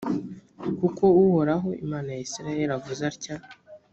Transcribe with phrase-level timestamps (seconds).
[0.79, 3.35] kuko uhoraho, imana ya israheli avuze atya.